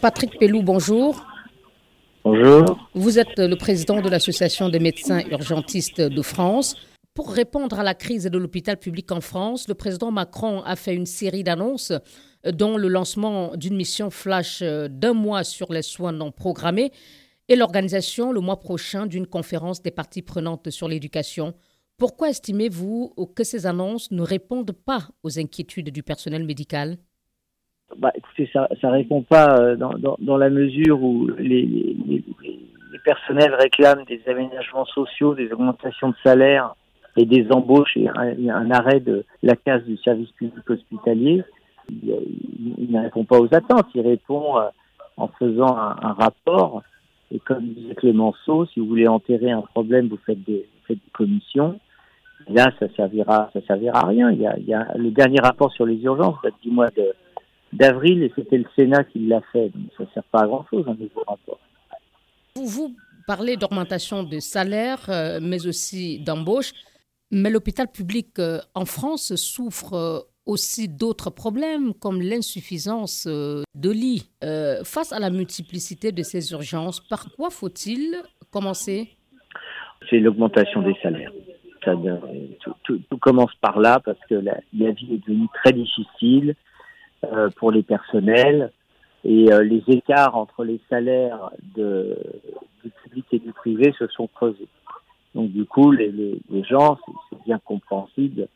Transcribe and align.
Patrick 0.00 0.38
Pellou, 0.38 0.62
bonjour. 0.62 1.26
Bonjour. 2.22 2.88
Vous 2.94 3.18
êtes 3.18 3.38
le 3.38 3.56
président 3.56 4.00
de 4.00 4.08
l'Association 4.08 4.68
des 4.68 4.78
médecins 4.78 5.20
urgentistes 5.28 6.00
de 6.00 6.22
France. 6.22 6.76
Pour 7.14 7.32
répondre 7.32 7.80
à 7.80 7.82
la 7.82 7.94
crise 7.94 8.24
de 8.24 8.38
l'hôpital 8.38 8.76
public 8.76 9.10
en 9.10 9.20
France, 9.20 9.66
le 9.66 9.74
président 9.74 10.12
Macron 10.12 10.62
a 10.62 10.76
fait 10.76 10.94
une 10.94 11.06
série 11.06 11.42
d'annonces, 11.42 11.92
dont 12.44 12.76
le 12.76 12.86
lancement 12.86 13.56
d'une 13.56 13.74
mission 13.74 14.10
flash 14.10 14.62
d'un 14.62 15.14
mois 15.14 15.42
sur 15.42 15.72
les 15.72 15.82
soins 15.82 16.12
non 16.12 16.30
programmés 16.30 16.92
et 17.48 17.56
l'organisation 17.56 18.30
le 18.30 18.40
mois 18.40 18.60
prochain 18.60 19.06
d'une 19.06 19.26
conférence 19.26 19.82
des 19.82 19.90
parties 19.90 20.22
prenantes 20.22 20.70
sur 20.70 20.86
l'éducation. 20.86 21.54
Pourquoi 21.96 22.28
estimez-vous 22.28 23.14
que 23.34 23.42
ces 23.42 23.66
annonces 23.66 24.12
ne 24.12 24.22
répondent 24.22 24.70
pas 24.70 25.08
aux 25.24 25.40
inquiétudes 25.40 25.90
du 25.90 26.04
personnel 26.04 26.44
médical? 26.44 26.98
Bah, 27.96 28.12
écoutez, 28.14 28.48
ça 28.52 28.68
ne 28.82 28.88
répond 28.90 29.22
pas 29.22 29.58
euh, 29.58 29.76
dans, 29.76 29.94
dans, 29.94 30.16
dans, 30.20 30.36
la 30.36 30.50
mesure 30.50 31.02
où 31.02 31.28
les, 31.38 31.62
les, 31.62 31.96
les, 32.42 32.98
personnels 33.04 33.54
réclament 33.54 34.04
des 34.04 34.20
aménagements 34.26 34.84
sociaux, 34.84 35.34
des 35.34 35.50
augmentations 35.52 36.10
de 36.10 36.14
salaire 36.22 36.74
et 37.16 37.24
des 37.24 37.50
embauches 37.50 37.96
et 37.96 38.08
un, 38.08 38.70
arrêt 38.70 39.00
de 39.00 39.24
la 39.42 39.56
case 39.56 39.82
du 39.84 39.96
service 39.98 40.30
public 40.32 40.68
hospitalier. 40.68 41.42
Il, 41.90 42.14
il, 42.78 42.92
ne 42.92 43.00
répond 43.00 43.24
pas 43.24 43.40
aux 43.40 43.48
attentes, 43.54 43.86
il 43.94 44.02
répond 44.02 44.58
euh, 44.58 44.68
en 45.16 45.28
faisant 45.28 45.76
un, 45.76 45.96
un, 46.02 46.12
rapport. 46.12 46.82
Et 47.32 47.38
comme 47.38 47.64
disait 47.68 47.94
Clémenceau, 47.94 48.66
si 48.66 48.80
vous 48.80 48.86
voulez 48.86 49.08
enterrer 49.08 49.50
un 49.50 49.62
problème, 49.62 50.08
vous 50.08 50.18
faites 50.26 50.44
des, 50.44 50.66
vous 50.66 50.86
faites 50.86 50.98
des 50.98 51.10
commissions. 51.12 51.80
Là, 52.48 52.70
ça 52.78 52.86
servira, 52.96 53.50
ça 53.52 53.60
servira 53.66 54.00
à 54.00 54.06
rien. 54.06 54.30
Il 54.30 54.40
y 54.40 54.46
a, 54.46 54.56
il 54.58 54.66
y 54.66 54.74
a 54.74 54.86
le 54.96 55.10
dernier 55.10 55.40
rapport 55.42 55.72
sur 55.72 55.86
les 55.86 56.02
urgences 56.02 56.36
date 56.42 56.54
du 56.62 56.70
mois 56.70 56.88
de 56.90 57.14
d'avril 57.72 58.22
et 58.22 58.32
c'était 58.34 58.58
le 58.58 58.66
Sénat 58.76 59.04
qui 59.04 59.20
l'a 59.20 59.40
fait. 59.52 59.68
Donc 59.70 59.90
ça 59.96 60.04
ne 60.04 60.08
sert 60.14 60.24
pas 60.24 60.42
à 60.42 60.46
grand-chose 60.46 60.84
un 60.88 60.94
nouveau 60.94 61.22
rapport. 61.26 61.60
Vous 62.56 62.94
parlez 63.26 63.56
d'augmentation 63.56 64.24
de 64.24 64.40
salaire, 64.40 65.00
euh, 65.08 65.38
mais 65.40 65.66
aussi 65.66 66.20
d'embauche. 66.20 66.72
Mais 67.30 67.50
l'hôpital 67.50 67.88
public 67.88 68.38
euh, 68.38 68.58
en 68.74 68.86
France 68.86 69.34
souffre 69.36 69.92
euh, 69.92 70.20
aussi 70.46 70.88
d'autres 70.88 71.28
problèmes 71.28 71.92
comme 71.92 72.22
l'insuffisance 72.22 73.26
de 73.26 73.90
lits. 73.90 74.30
Euh, 74.42 74.82
face 74.82 75.12
à 75.12 75.18
la 75.18 75.28
multiplicité 75.28 76.10
de 76.10 76.22
ces 76.22 76.52
urgences, 76.52 77.00
par 77.00 77.26
quoi 77.36 77.50
faut-il 77.50 78.16
commencer? 78.50 79.10
C'est 80.08 80.20
l'augmentation 80.20 80.80
des 80.80 80.94
salaires. 81.02 81.32
Ça, 81.84 81.92
tout, 82.60 82.72
tout, 82.82 83.00
tout, 83.10 83.18
commence 83.18 83.54
par 83.60 83.78
là 83.78 84.00
parce 84.04 84.18
que 84.28 84.34
la, 84.34 84.58
la 84.76 84.90
vie 84.90 85.14
est 85.14 85.28
devenue 85.28 85.48
très 85.62 85.72
difficile 85.72 86.54
pour 87.56 87.72
les 87.72 87.82
personnels 87.82 88.72
et 89.24 89.52
euh, 89.52 89.62
les 89.62 89.82
écarts 89.88 90.36
entre 90.36 90.64
les 90.64 90.80
salaires 90.88 91.50
de, 91.74 92.16
du 92.84 92.90
public 93.02 93.26
et 93.32 93.38
du 93.38 93.52
privé 93.52 93.92
se 93.98 94.06
sont 94.08 94.28
creusés. 94.28 94.68
Donc 95.34 95.50
du 95.50 95.64
coup, 95.64 95.90
les, 95.92 96.10
les, 96.10 96.64
gens, 96.64 96.98
c'est 97.30 97.42
bien 97.44 97.58
compréhensible, 97.58 98.48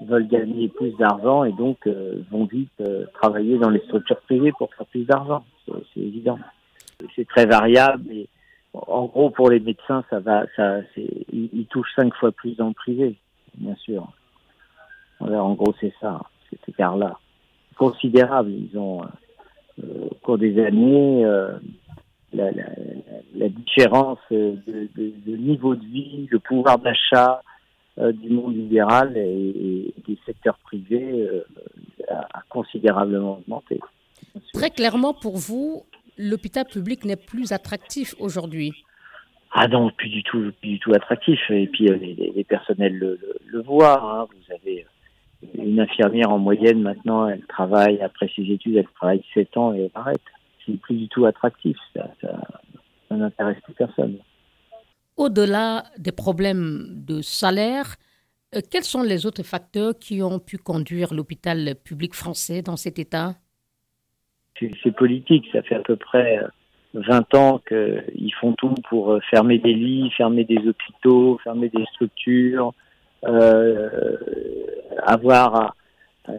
veulent 0.00 0.28
gagner 0.28 0.68
plus 0.68 0.92
d'argent 0.92 1.44
et 1.44 1.52
donc 1.52 1.86
euh, 1.86 2.22
vont 2.30 2.46
vite 2.46 2.72
euh, 2.80 3.04
travailler 3.14 3.58
dans 3.58 3.70
les 3.70 3.80
structures 3.80 4.20
privées 4.22 4.52
pour 4.52 4.72
faire 4.74 4.86
plus 4.86 5.04
d'argent. 5.04 5.44
C'est 5.66 6.00
évident. 6.00 6.38
C'est 7.14 7.26
très 7.26 7.46
variable 7.46 8.10
et 8.12 8.28
en 8.72 9.04
gros 9.04 9.30
pour 9.30 9.50
les 9.50 9.60
médecins, 9.60 10.04
ça 10.10 10.20
va, 10.20 10.44
ça, 10.56 10.80
ils, 10.96 11.50
ils 11.52 11.66
touchent 11.66 11.94
cinq 11.94 12.14
fois 12.14 12.32
plus 12.32 12.56
dans 12.56 12.68
le 12.68 12.74
privé, 12.74 13.16
bien 13.56 13.76
sûr. 13.76 14.08
Voilà, 15.20 15.42
en 15.44 15.54
gros, 15.54 15.74
c'est 15.80 15.92
ça, 16.00 16.20
cet 16.50 16.68
écart-là 16.68 17.18
considérable. 17.74 18.50
Ils 18.50 18.78
ont, 18.78 19.02
euh, 19.02 20.08
au 20.10 20.14
cours 20.22 20.38
des 20.38 20.62
années, 20.64 21.24
euh, 21.24 21.52
la, 22.32 22.50
la, 22.50 22.64
la, 23.34 23.48
différence 23.48 24.18
de, 24.30 24.56
de, 24.66 25.12
de, 25.26 25.36
niveau 25.36 25.74
de 25.74 25.84
vie, 25.84 26.26
le 26.30 26.38
pouvoir 26.38 26.78
d'achat 26.78 27.42
euh, 27.98 28.12
du 28.12 28.30
monde 28.30 28.56
libéral 28.56 29.16
et, 29.16 29.20
et, 29.20 29.94
des 30.06 30.18
secteurs 30.26 30.58
privés 30.58 31.28
a, 32.08 32.26
a 32.38 32.42
considérablement 32.48 33.38
augmenté. 33.38 33.80
Très 34.52 34.70
clairement, 34.70 35.14
pour 35.14 35.36
vous, 35.36 35.84
l'hôpital 36.18 36.64
public 36.64 37.04
n'est 37.04 37.16
plus 37.16 37.52
attractif 37.52 38.14
aujourd'hui. 38.18 38.72
Ah 39.56 39.68
non, 39.68 39.90
plus 39.96 40.08
du 40.08 40.24
tout, 40.24 40.50
plus 40.60 40.70
du 40.70 40.78
tout 40.80 40.92
attractif. 40.94 41.38
Et 41.50 41.68
puis 41.68 41.86
les, 41.86 42.32
les 42.34 42.44
personnels 42.44 42.94
le, 42.94 43.18
le, 43.22 43.36
le 43.46 43.62
voient. 43.62 44.02
Hein. 44.02 44.26
Vous 44.28 44.52
avez 44.52 44.84
une 45.54 45.80
infirmière 45.80 46.30
en 46.30 46.38
moyenne 46.38 46.82
maintenant, 46.82 47.28
elle 47.28 47.44
travaille 47.46 48.00
après 48.00 48.30
ses 48.34 48.42
études, 48.42 48.76
elle 48.76 48.88
travaille 48.94 49.22
7 49.34 49.56
ans 49.56 49.74
et 49.74 49.82
elle 49.84 49.90
arrête. 49.94 50.20
C'est 50.64 50.78
plus 50.80 50.96
du 50.96 51.08
tout 51.08 51.26
attractif, 51.26 51.76
ça, 51.94 52.08
ça, 52.20 52.40
ça 53.08 53.16
n'intéresse 53.16 53.58
plus 53.64 53.74
personne. 53.74 54.16
Au-delà 55.16 55.84
des 55.98 56.12
problèmes 56.12 56.86
de 57.06 57.20
salaire, 57.22 57.96
euh, 58.54 58.60
quels 58.70 58.84
sont 58.84 59.02
les 59.02 59.26
autres 59.26 59.42
facteurs 59.42 59.98
qui 59.98 60.22
ont 60.22 60.38
pu 60.38 60.58
conduire 60.58 61.14
l'hôpital 61.14 61.74
public 61.84 62.14
français 62.14 62.62
dans 62.62 62.76
cet 62.76 62.98
état? 62.98 63.34
C'est 64.58 64.94
politique, 64.94 65.46
ça 65.52 65.62
fait 65.62 65.74
à 65.74 65.80
peu 65.80 65.96
près 65.96 66.40
20 66.94 67.34
ans 67.34 67.60
qu'ils 67.66 68.32
font 68.40 68.52
tout 68.52 68.74
pour 68.88 69.12
euh, 69.12 69.20
fermer 69.30 69.58
des 69.58 69.74
lits, 69.74 70.10
fermer 70.16 70.44
des 70.44 70.58
hôpitaux, 70.58 71.38
fermer 71.42 71.68
des 71.68 71.84
structures, 71.92 72.72
euh, 73.24 73.88
avoir 75.04 75.74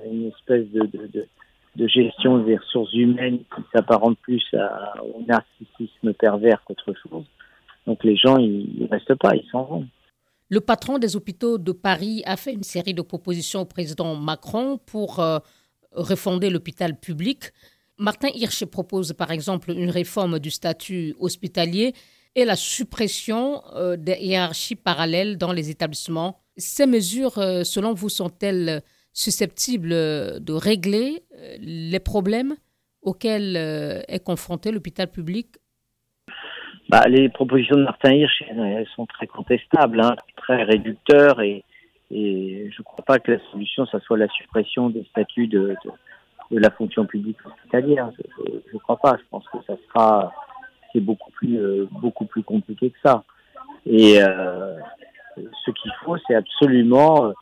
une 0.06 0.28
espèce 0.28 0.68
de, 0.72 1.88
gestion 1.88 2.40
des 2.40 2.58
ressources 2.58 2.94
humaines 2.94 3.40
qui 3.56 3.62
s'apparente 3.74 4.18
plus 4.20 4.44
au 5.04 5.22
narcissisme 5.28 6.14
pervers 6.14 6.64
qu'autre 6.66 6.94
chose. 6.94 7.26
Donc 7.86 8.04
les 8.04 8.16
gens, 8.16 8.38
ils 8.38 8.76
ne 8.80 8.88
restent 8.88 9.16
pas, 9.16 9.36
ils 9.36 9.48
s'en 9.52 9.64
vont. 9.64 9.88
Le 10.50 10.62
patron 10.62 11.00
des 11.00 11.16
hôpitaux 11.16 11.58
de 11.58 11.72
Paris 11.72 12.22
a 12.26 12.38
fait 12.38 12.54
une 12.54 12.64
série 12.64 12.94
de 12.94 13.02
propositions 13.02 13.62
au 13.62 13.66
président 13.66 14.16
Macron 14.16 14.78
pour 14.86 15.20
euh, 15.20 15.40
refonder 15.92 16.50
l'hôpital 16.50 17.00
public. 17.00 17.52
Martin 17.98 18.28
Hirsch 18.34 18.64
propose 18.66 19.14
par 19.14 19.32
exemple 19.32 19.72
une 19.72 19.90
réforme 19.90 20.40
du 20.40 20.52
statut 20.52 21.16
hospitalier 21.20 21.94
et 22.36 22.46
la 22.46 22.56
suppression 22.56 23.64
euh, 23.76 23.96
des 23.96 24.18
hiérarchies 24.22 24.76
parallèles 24.76 25.38
dans 25.38 25.52
les 25.52 25.70
établissements 25.70 26.40
ces 26.58 26.86
mesures, 26.86 27.38
euh, 27.38 27.64
selon 27.64 27.94
vous, 27.94 28.10
sont-elles 28.10 28.82
susceptibles 29.14 29.90
de 29.90 30.54
régler 30.54 31.24
euh, 31.34 31.56
les 31.60 32.00
problèmes 32.00 32.56
auxquels 33.02 33.56
euh, 33.56 34.02
est 34.08 34.24
confronté 34.24 34.72
l'hôpital 34.72 35.10
public? 35.10 35.56
Bah, 36.90 37.04
Les 37.08 37.30
propositions 37.30 37.78
de 37.78 37.84
Martin 37.84 38.14
Hirsch, 38.14 38.44
elles 38.50 38.88
sont 38.96 39.06
très 39.06 39.28
contestables, 39.28 40.02
hein, 40.02 40.16
très 40.38 40.64
réducteurs 40.64 41.42
et, 41.42 41.64
je 42.12 42.78
ne 42.78 42.84
crois 42.84 43.04
pas 43.04 43.20
que 43.20 43.32
la 43.32 43.40
solution, 43.52 43.86
ça 43.88 44.00
soit 44.00 44.18
la 44.18 44.30
suppression 44.30 44.90
des 44.90 45.04
statuts 45.10 45.48
de, 45.48 45.76
la 46.52 46.70
fonction 46.70 47.06
publique 47.06 47.38
hospitalière. 47.44 48.12
Je 48.38 48.74
ne 48.74 48.80
crois 48.80 48.98
pas. 48.98 49.18
Je 49.18 49.24
pense 49.30 49.44
que 49.50 49.58
ça 49.66 49.74
sera, 49.88 50.32
c'est 50.94 51.00
beaucoup 51.00 51.32
plus, 51.32 51.58
euh, 51.58 51.88
beaucoup 51.92 52.26
plus 52.26 52.44
compliqué 52.44 52.92
que 52.92 52.98
ça. 53.04 53.24
Et 53.86 54.22
euh, 54.22 54.78
ce 55.38 55.72
qu'il 55.72 55.92
faut, 56.04 56.18
c'est 56.28 56.36
absolument, 56.36 57.26
euh, 57.26 57.34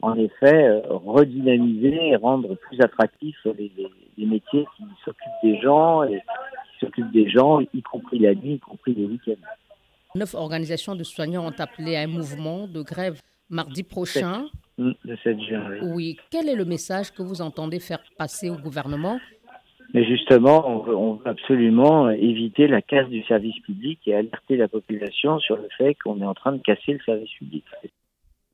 en 0.00 0.16
effet, 0.16 0.66
euh, 0.68 0.82
redynamiser 0.88 2.08
et 2.08 2.16
rendre 2.16 2.54
plus 2.54 2.80
attractifs 2.80 3.38
les, 3.44 3.70
les, 3.76 3.90
les 4.18 4.26
métiers 4.26 4.66
qui 4.76 4.84
s'occupent 5.04 5.42
des 5.42 5.60
gens 5.60 6.02
et 6.04 6.20
qui 6.20 6.86
s'occupent 6.86 7.12
des 7.12 7.28
gens, 7.28 7.60
y 7.60 7.82
compris 7.82 8.18
la 8.18 8.34
nuit, 8.34 8.54
y 8.54 8.58
compris 8.58 8.94
les 8.94 9.04
week-ends. 9.04 9.46
Neuf 10.14 10.34
organisations 10.34 10.94
de 10.94 11.04
soignants 11.04 11.46
ont 11.46 11.58
appelé 11.58 11.96
à 11.96 12.00
un 12.00 12.06
mouvement 12.06 12.66
de 12.66 12.82
grève 12.82 13.20
mardi 13.48 13.82
prochain. 13.82 14.46
De 14.78 15.16
7 15.22 15.40
juin, 15.40 15.68
oui. 15.70 15.78
oui. 15.82 16.16
Quel 16.30 16.48
est 16.48 16.54
le 16.54 16.64
message 16.64 17.12
que 17.12 17.22
vous 17.22 17.40
entendez 17.40 17.78
faire 17.78 18.02
passer 18.18 18.50
au 18.50 18.56
gouvernement 18.56 19.18
mais 19.94 20.04
justement, 20.04 20.68
on 20.68 21.14
veut, 21.16 21.28
absolument 21.28 22.08
éviter 22.10 22.66
la 22.66 22.82
casse 22.82 23.08
du 23.08 23.22
service 23.24 23.58
public 23.60 24.00
et 24.06 24.14
alerter 24.14 24.56
la 24.56 24.68
population 24.68 25.38
sur 25.38 25.56
le 25.56 25.68
fait 25.76 25.94
qu'on 26.02 26.20
est 26.20 26.26
en 26.26 26.34
train 26.34 26.52
de 26.52 26.62
casser 26.62 26.94
le 26.94 27.00
service 27.00 27.30
public. 27.38 27.64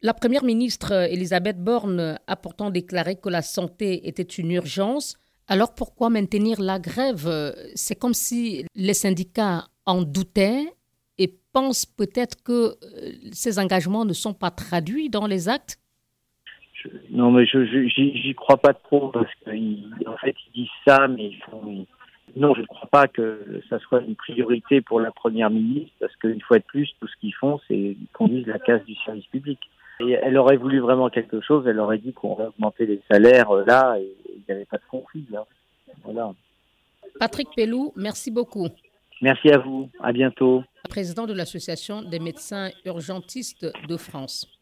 La 0.02 0.14
première 0.14 0.44
ministre 0.44 0.92
Elisabeth 0.92 1.58
Borne 1.58 2.18
a 2.26 2.36
pourtant 2.36 2.70
déclaré 2.70 3.16
que 3.16 3.28
la 3.28 3.42
santé 3.42 4.08
était 4.08 4.22
une 4.22 4.52
urgence. 4.52 5.16
Alors 5.48 5.74
pourquoi 5.74 6.10
maintenir 6.10 6.60
la 6.60 6.78
grève? 6.78 7.28
C'est 7.74 7.98
comme 7.98 8.14
si 8.14 8.64
les 8.74 8.94
syndicats 8.94 9.64
en 9.86 10.02
doutaient 10.02 10.66
et 11.18 11.34
pensent 11.52 11.86
peut-être 11.86 12.42
que 12.42 12.76
ces 13.32 13.58
engagements 13.58 14.04
ne 14.04 14.12
sont 14.12 14.34
pas 14.34 14.50
traduits 14.50 15.10
dans 15.10 15.26
les 15.26 15.48
actes 15.48 15.78
non, 17.18 17.32
mais 17.32 17.46
je 17.46 17.64
j'y 17.64 18.34
crois 18.36 18.58
pas 18.58 18.74
trop 18.74 19.08
parce 19.08 19.26
qu'en 19.44 20.16
fait 20.18 20.36
ils 20.46 20.62
disent 20.62 20.70
ça, 20.86 21.08
mais 21.08 21.30
ils 21.30 21.42
font. 21.50 21.84
Non, 22.36 22.54
je 22.54 22.60
ne 22.60 22.66
crois 22.66 22.88
pas 22.88 23.08
que 23.08 23.60
ça 23.68 23.80
soit 23.80 24.02
une 24.02 24.14
priorité 24.14 24.80
pour 24.80 25.00
la 25.00 25.10
première 25.10 25.50
ministre 25.50 25.90
parce 25.98 26.14
qu'une 26.14 26.40
fois 26.40 26.58
de 26.58 26.64
plus, 26.64 26.88
tout 27.00 27.08
ce 27.08 27.16
qu'ils 27.20 27.34
font, 27.34 27.58
c'est 27.66 27.74
qu'ils 27.74 28.06
conduisent 28.12 28.46
la 28.46 28.60
casse 28.60 28.84
du 28.84 28.94
service 29.04 29.26
public. 29.26 29.58
Et 29.98 30.12
elle 30.12 30.38
aurait 30.38 30.58
voulu 30.58 30.78
vraiment 30.78 31.08
quelque 31.08 31.40
chose, 31.40 31.66
elle 31.66 31.80
aurait 31.80 31.98
dit 31.98 32.12
qu'on 32.12 32.36
va 32.36 32.50
augmenter 32.50 32.86
les 32.86 33.02
salaires 33.10 33.52
là 33.66 33.98
et 33.98 34.08
il 34.28 34.42
n'y 34.48 34.54
avait 34.54 34.66
pas 34.66 34.76
de 34.76 34.86
conflit. 34.88 35.26
Là. 35.32 35.44
Voilà. 36.04 36.32
Patrick 37.18 37.48
Pellou, 37.56 37.92
merci 37.96 38.30
beaucoup. 38.30 38.68
Merci 39.22 39.50
à 39.50 39.58
vous. 39.58 39.90
À 39.98 40.12
bientôt. 40.12 40.62
Président 40.88 41.26
de 41.26 41.32
l'Association 41.32 42.02
des 42.02 42.20
médecins 42.20 42.70
urgentistes 42.84 43.66
de 43.88 43.96
France. 43.96 44.57